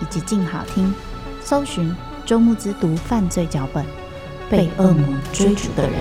[0.00, 0.94] 以及静好听，
[1.40, 1.94] 搜寻。
[2.26, 3.82] 周慕之读犯罪脚本，
[4.50, 5.92] 被恶魔追逐的人。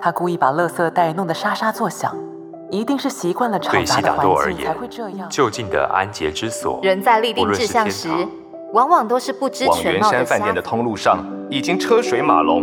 [0.00, 2.16] 他故意把垃圾袋弄得沙沙作响，
[2.70, 5.28] 一定是习惯了嘈杂的环境才会这样。
[5.28, 8.08] 就近的安洁之所，人在立定志向时，
[8.72, 10.06] 往往都是不知全貌的。
[10.06, 12.62] 往圆山饭店的通路上，已经车水马龙，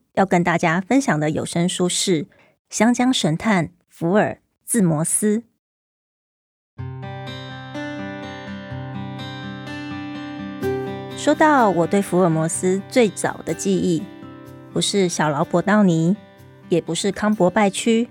[0.13, 2.23] 要跟大家分享的有声书是
[2.69, 3.67] 《香江神探》。
[3.87, 4.31] 福尔·
[4.65, 5.43] 自摩斯。
[11.15, 14.01] 说到我对福尔摩斯最早的记忆，
[14.73, 16.17] 不是小劳勃道尼，
[16.69, 18.09] 也不是康伯拜区，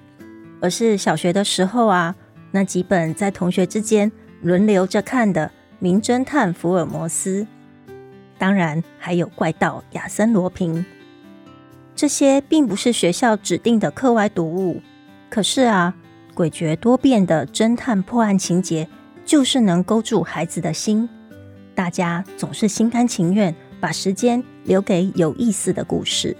[0.60, 2.14] 而是小学的时候啊，
[2.52, 4.12] 那几本在同学之间
[4.42, 5.48] 轮流着看的
[5.80, 7.42] 《名侦探福尔摩斯》，
[8.38, 10.86] 当然还有怪盗亚森·罗平。
[12.00, 14.80] 这些并不是学校指定的课外读物。
[15.28, 15.94] 可是啊，
[16.34, 18.88] 诡谲多变的侦探破案情节，
[19.26, 21.06] 就是能勾住孩子的心。
[21.74, 26.34] 大家总是心甘情愿把时间留给有意思的故事。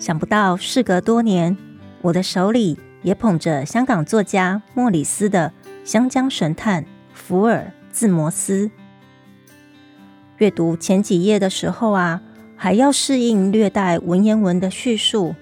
[0.00, 1.56] 想不到事隔多年，
[2.02, 5.52] 我的手里也捧着香港作家莫里斯的
[5.88, 7.58] 《香江神探福尔·
[7.92, 8.66] 自摩斯》。
[10.38, 12.20] 阅读前几页的时候啊，
[12.56, 15.34] 还要适应略带文言文的叙述。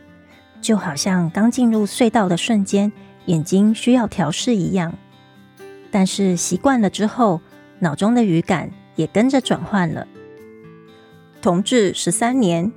[0.60, 2.90] 就好像刚进入隧道的瞬间，
[3.26, 4.94] 眼睛需要调试一样。
[5.90, 7.40] 但是习惯了之后，
[7.78, 10.08] 脑中的语感也跟着转换了。
[11.42, 12.72] 同治十三年，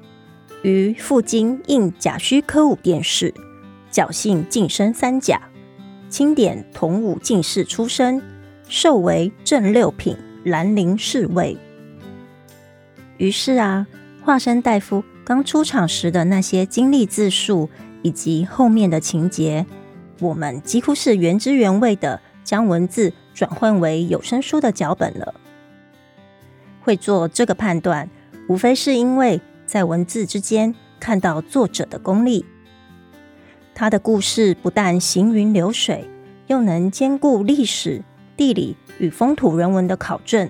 [0.61, 3.33] 于赴京应甲戌科武殿试，
[3.89, 5.41] 侥幸晋升三甲，
[6.09, 8.21] 钦点同武进士出身，
[8.67, 11.57] 授为正六品兰陵侍卫。
[13.15, 13.87] 于是啊，
[14.27, 15.05] 华生大夫。
[15.23, 17.69] 刚出场时的那些经历自述，
[18.01, 19.65] 以及后面的情节，
[20.19, 25.33] 我们几乎是原汁原味的将文字转换为有声书的脚本了。
[26.81, 28.09] 会做这个判断，
[28.49, 32.43] 无非是因为在文字之间看到作者的功力。
[33.73, 36.05] 他的故事不但行云流水，
[36.47, 38.03] 又能兼顾历史、
[38.35, 40.49] 地理与风土人文的考证，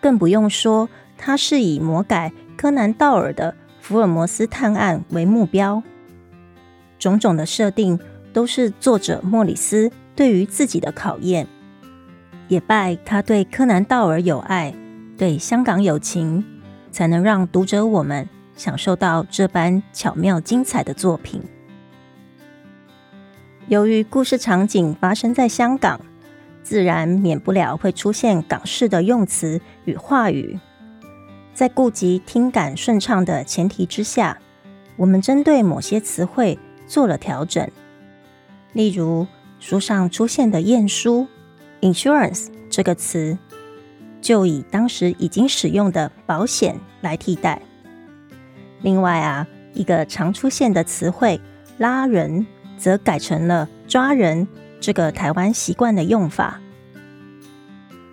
[0.00, 2.32] 更不用说他是以魔改
[2.62, 3.56] 柯南道尔的。
[3.80, 5.82] 福尔摩斯探案为目标，
[6.96, 7.98] 种种的设定
[8.32, 11.48] 都是作者莫里斯对于自己的考验，
[12.46, 14.72] 也拜他对柯南道尔有爱，
[15.18, 16.44] 对香港有情，
[16.92, 21.42] 才能让读者我们享受到这般巧妙精彩的作品。
[23.66, 26.00] 由于故事场景发生在香港，
[26.62, 30.60] 自然免不了会出现港式的用词与话语。
[31.54, 34.38] 在顾及听感顺畅的前提之下，
[34.96, 37.70] 我们针对某些词汇做了调整。
[38.72, 39.26] 例如，
[39.60, 41.26] 书上出现的“验书
[41.82, 43.36] ”（insurance） 这个词，
[44.20, 47.60] 就以当时已经使用的“保险”来替代。
[48.80, 51.38] 另外啊，一个常出现的词汇
[51.76, 52.46] “拉人”
[52.78, 54.48] 则改成了“抓人”
[54.80, 56.60] 这个台湾习惯的用法。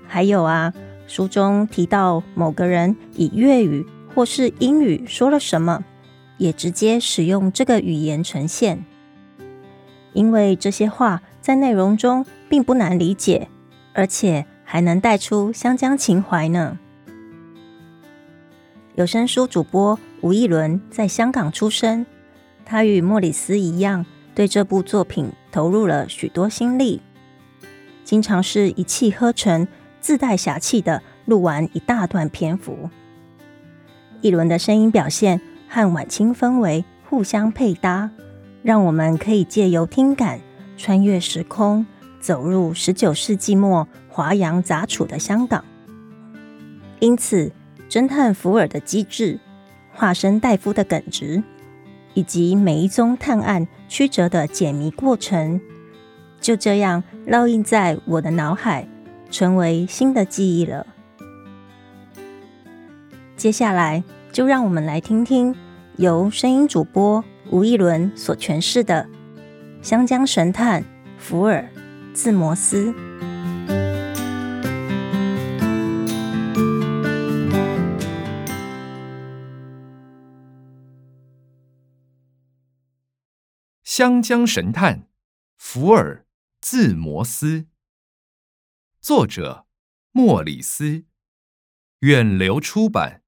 [0.05, 0.73] 还有啊。
[1.09, 5.83] 书中提到某个人以粤语或是英语说了什么，
[6.37, 8.85] 也直接使用这个语言呈现。
[10.13, 13.49] 因为这些话在内容中并不难理解，
[13.93, 16.77] 而且还能带出湘江情怀呢。
[18.95, 22.05] 有声书主播吴逸伦在香港出生，
[22.65, 27.01] 他与莫里斯一样，对这部作品投入了许多心力，
[28.03, 29.67] 经常是一气呵成、
[29.99, 32.89] 自带侠气的录完一大段篇幅。
[34.21, 38.11] 一轮的声音表现和晚清氛围互相配搭，
[38.63, 40.39] 让我们可以借由听感
[40.77, 41.85] 穿越时空，
[42.19, 45.63] 走入十九世纪末华洋杂处的香港。
[46.99, 47.51] 因此，
[47.89, 49.39] 侦探福尔的机智，
[49.93, 51.41] 化身戴夫的耿直，
[52.13, 55.61] 以及每一宗探案曲折的解谜过程，
[56.41, 58.85] 就这样烙印在我的脑海，
[59.29, 60.85] 成为新的记忆了。
[63.35, 65.55] 接下来，就让我们来听听
[65.97, 69.07] 由声音主播吴一伦所诠释的
[69.87, 70.83] 《湘江神探
[71.17, 71.69] 福尔
[72.13, 72.91] 字摩斯》。
[83.83, 85.07] 湘江神探
[85.57, 86.25] 福尔
[86.61, 87.65] 字摩斯，
[89.01, 89.65] 作者
[90.11, 91.05] 莫里斯，
[91.99, 93.23] 远流出版，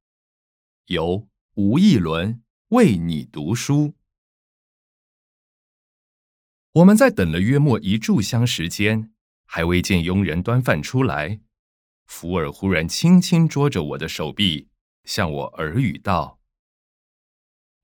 [0.88, 3.96] 由吴逸伦为你读书。
[6.74, 9.14] 我们在等了约莫一炷香时间，
[9.46, 11.40] 还未见佣人端饭出来，
[12.06, 14.68] 福尔忽然轻轻捉着我的手臂，
[15.06, 16.42] 向我耳语道：“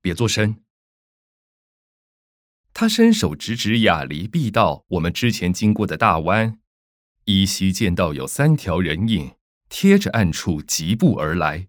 [0.02, 0.62] 别作声。”
[2.74, 6.60] 他伸手指指亚离毕道，我们之前经过的大湾，
[7.28, 9.34] 依稀见到有三条人影
[9.68, 11.68] 贴着暗处疾步而来。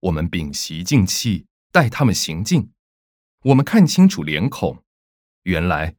[0.00, 2.70] 我们屏息静气，待他们行进。
[3.42, 4.82] 我们看清楚脸孔，
[5.42, 5.96] 原来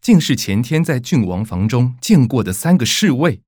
[0.00, 3.42] 竟是前天在郡王房中见过的三个侍卫。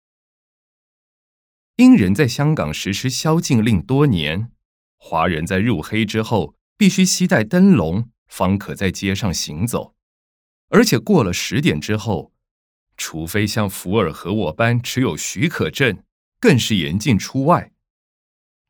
[1.77, 4.53] 英人在香港实施宵禁令多年，
[4.99, 9.95] 华人在入黑之后必须携带灯笼，方可在街上行走。
[10.69, 12.35] 而且过了十点之后，
[12.99, 16.03] 除非像福尔和我般持有许可证，
[16.39, 17.73] 更是严禁出外。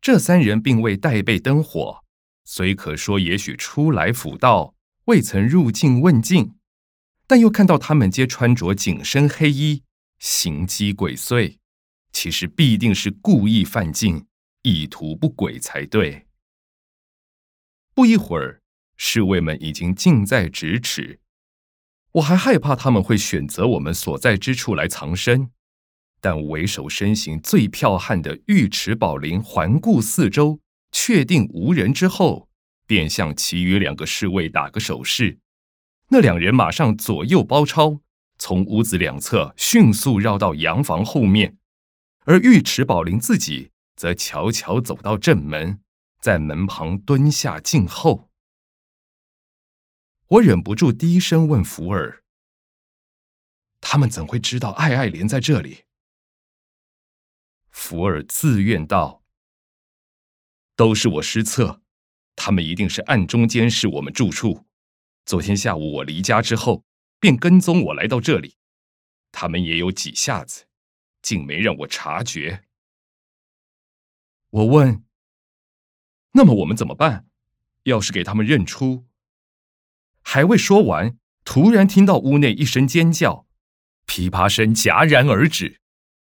[0.00, 2.04] 这三人并未带备灯火，
[2.44, 4.76] 虽可说也许初来辅道，
[5.06, 6.54] 未曾入境问境，
[7.26, 9.82] 但又看到他们皆穿着紧身黑衣，
[10.18, 11.56] 行迹鬼祟，
[12.12, 14.26] 其实必定是故意犯禁，
[14.62, 16.26] 意图不轨才对。
[17.94, 18.60] 不一会儿，
[18.96, 21.18] 侍卫们已经近在咫尺。
[22.18, 25.50] 我还害怕他们会选择我们所在之处来藏身，
[26.20, 30.58] 但为首身形最剽悍的尉迟宝林环顾四周，
[30.90, 32.48] 确定无人之后，
[32.86, 35.38] 便向其余两个侍卫打个手势。
[36.08, 38.00] 那两人马上左右包抄，
[38.38, 41.56] 从屋子两侧迅速绕到洋房后面，
[42.24, 45.78] 而尉迟宝林自己则悄悄走到正门，
[46.20, 48.27] 在门旁蹲下静候。
[50.28, 52.22] 我忍不住低声问福尔
[53.80, 55.84] ：“他们怎会知道爱爱莲在这里？”
[57.70, 59.22] 福尔自怨道
[60.76, 61.80] ：“都是我失策，
[62.36, 64.66] 他们一定是暗中监视我们住处。
[65.24, 66.84] 昨天下午我离家之后，
[67.18, 68.56] 便跟踪我来到这里。
[69.32, 70.66] 他们也有几下子，
[71.22, 72.64] 竟没让我察觉。”
[74.50, 75.04] 我问
[76.32, 77.26] ：“那么我们怎么办？
[77.84, 79.06] 要是给他们认出？”
[80.30, 83.46] 还未说完，突然听到屋内一声尖叫，
[84.04, 85.80] 噼啪声戛然而止。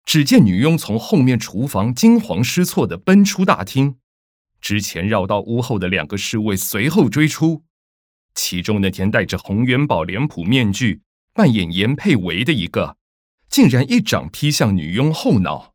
[0.05, 3.97] 只见女佣从后面厨房惊慌失措地奔出大厅，
[4.61, 7.65] 之前绕到屋后的两个侍卫随后追出，
[8.33, 11.01] 其中那天戴着红元宝脸谱面具
[11.33, 12.95] 扮演严佩维的一个，
[13.49, 15.73] 竟然一掌劈向女佣后脑，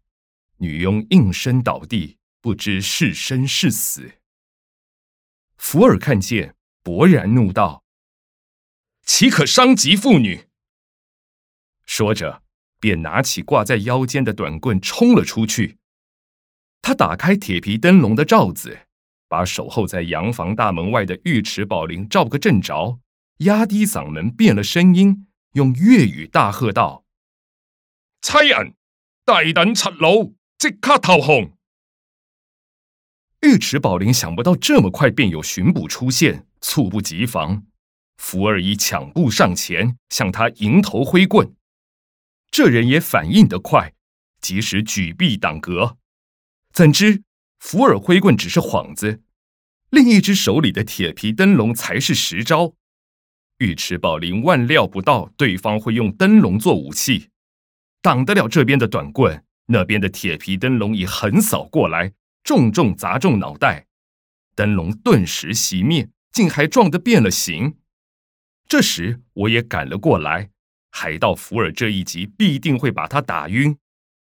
[0.57, 4.13] 女佣应声倒地，不知是生是死。
[5.59, 7.84] 福尔看见，勃然怒道。
[9.05, 10.47] 岂可伤及妇女？
[11.85, 12.43] 说着，
[12.81, 15.79] 便拿起挂在腰间的短棍冲了出去。
[16.81, 18.87] 他打开铁皮灯笼的罩子，
[19.29, 22.99] 把守候在洋房大门外的尉迟宝林照个正着，
[23.39, 27.05] 压低嗓门变了声音，用粤语大喝道
[28.23, 28.75] ：“差人，
[29.25, 31.53] 大胆贼佬，即刻投降！”
[33.43, 37.67] 尉迟宝林想不到这么快便有巡捕出现，猝不及防。
[38.17, 41.55] 福尔已抢步上前，向他迎头挥棍。
[42.51, 43.95] 这人也反应得快，
[44.41, 45.99] 及时举臂挡格。
[46.73, 47.23] 怎知
[47.59, 49.23] 福尔挥棍只是幌子，
[49.91, 52.75] 另一只手里的铁皮灯笼才是实招。
[53.59, 57.31] 尉迟宝林万料不到对方会用灯笼做武器，
[58.03, 63.87] 挡得了这边的短棍，那边的铁皮灯笼已横扫过来，重重砸中脑袋，
[64.57, 67.77] 灯笼顿时熄灭，竟还撞得变了形。
[68.67, 70.51] 这时我也赶了过来，
[70.91, 73.79] 海盗福尔这一击必定会把他打晕。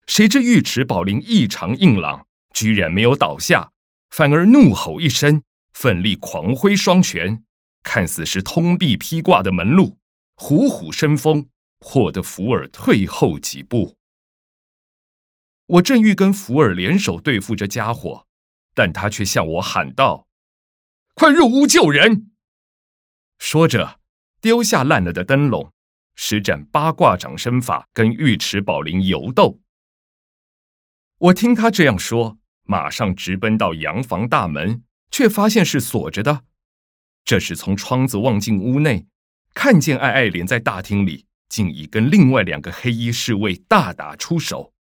[0.07, 3.71] 谁知尉迟宝林异常硬朗，居然没有倒下，
[4.11, 7.43] 反而怒吼一声，奋力狂挥双拳，
[7.83, 9.99] 看似是通臂披挂的门路，
[10.37, 11.49] 虎虎生风，
[11.79, 13.97] 迫得福尔退后几步。
[15.67, 18.27] 我正欲跟福尔联手对付这家伙，
[18.75, 20.29] 但他却向我喊道
[21.15, 22.31] ：“快入屋救人！”
[23.39, 24.01] 说着，
[24.45, 25.73] 丢下烂了的灯笼，
[26.17, 29.59] 施展八卦掌身法跟尉迟宝林游斗。
[31.17, 36.43] 我听他这样说，马上直奔到洋房大门，却发现是锁着的。
[37.25, 39.07] 这时从窗子望进屋内，
[39.55, 44.75] 看见爱爱莲在大厅里，竟已跟另外两个黑衣侍卫大打出手。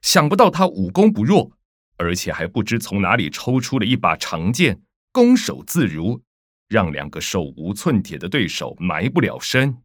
[0.00, 1.52] 想不到他武功不弱，
[1.98, 4.80] 而且还不知从哪里抽出了一把长剑，
[5.12, 6.22] 攻守自如，
[6.68, 9.82] 让两个手无寸铁的对手埋不了身。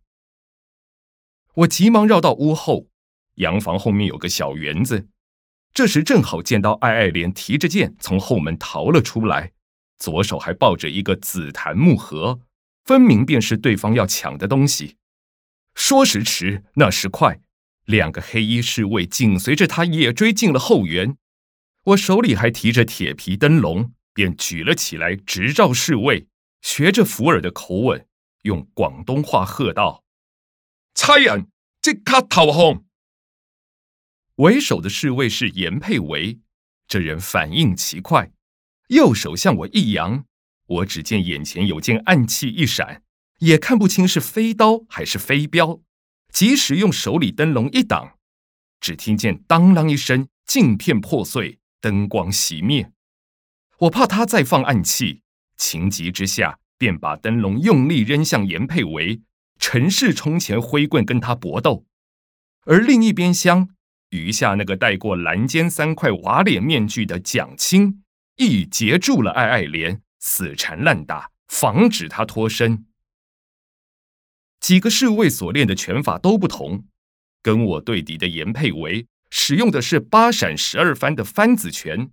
[1.53, 2.87] 我急忙绕到屋后，
[3.35, 5.07] 洋房后面有个小园子。
[5.73, 9.51] 这时正好见到爱爱莲提着剑从后门逃了出来，
[9.97, 12.41] 左手还抱着一个紫檀木盒，
[12.83, 14.97] 分明便是对方要抢的东西。
[15.75, 17.39] 说时迟，那时快，
[17.85, 21.15] 两个黑衣侍卫紧随着他也追进了后园。
[21.85, 26.27] 我手里还提着铁皮灯笼，便举了起来，直照侍卫，
[26.61, 28.07] 学着福尔的口吻，
[28.43, 30.03] 用广东话喝道
[30.93, 31.47] ：“差人，
[31.81, 32.83] 即刻投降！”
[34.35, 36.39] 为首的侍卫是严佩维，
[36.87, 38.31] 这人反应奇快，
[38.87, 40.25] 右手向我一扬，
[40.65, 43.03] 我只见眼前有件暗器一闪，
[43.39, 45.81] 也看不清是飞刀还是飞镖，
[46.31, 48.17] 及时用手里灯笼一挡，
[48.79, 52.91] 只听见当啷一声，镜片破碎，灯光熄灭。
[53.79, 55.21] 我怕他再放暗器，
[55.61, 59.21] 情急之下便把灯笼用力扔向严佩维，
[59.59, 61.85] 陈氏冲前挥棍跟他搏斗，
[62.65, 63.69] 而另一边厢。
[64.09, 68.03] 余下那个戴过蓝尖三块瓦脸面具的蒋青，
[68.37, 72.87] 亦截住了爱爱莲，死缠烂打，防止他脱身。
[74.59, 76.85] 几个侍卫所练的拳法都不同，
[77.43, 82.09] 跟我对敌的严佩维使用的是八闪十二翻的翻子拳，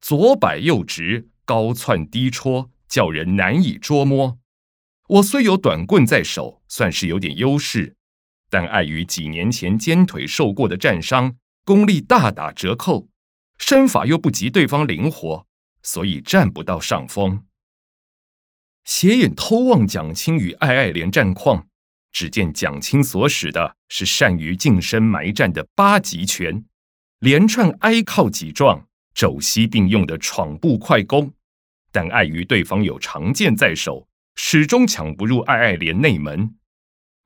[0.00, 4.38] 左摆右直，高窜低戳，叫人难以捉摸。
[5.06, 7.94] 我虽有短棍在手，算是有点优势。
[8.48, 13.10] 但碍于几年前肩腿受过的战伤，功力大打折扣，
[13.58, 15.46] 身法又不及对方灵活，
[15.82, 17.44] 所以占不到上风。
[18.86, 21.66] 斜眼偷望蒋青与爱爱莲战况，
[22.12, 26.64] 只见蒋青所使的是善于近身埋战的八极拳，
[27.18, 31.34] 连串挨靠挤撞、肘膝并用的闯步快攻，
[31.92, 36.56] 但碍于对方有长剑在手，始终抢不入爱爱莲内门。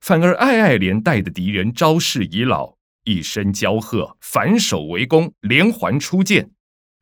[0.01, 6.51] 反而爱爱莲带的敌人招式已老，一声骄喝，反手围攻，连环出剑，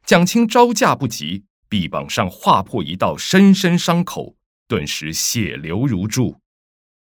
[0.07, 4.37] 蒋青招架不及，臂膀上划破一道深深伤口，
[4.69, 6.39] 顿时血流如注。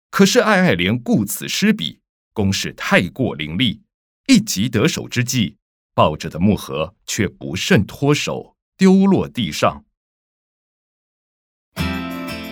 [0.10, 2.00] 可是爱爱莲顾此失彼，
[2.34, 3.82] 攻势太过凌厉，
[4.28, 5.58] 一击得手之际，
[5.94, 9.84] 抱着的木盒却不慎脱手，丢落地上。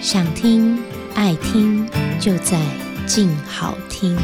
[0.02, 0.78] 想听
[1.14, 1.86] 爱听
[2.20, 2.60] 就在
[3.06, 4.16] 静好听。